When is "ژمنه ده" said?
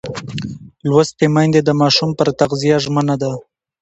2.83-3.31